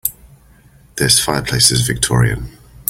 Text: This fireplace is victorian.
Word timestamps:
This 0.95 1.19
fireplace 1.23 1.69
is 1.69 1.85
victorian. 1.85 2.57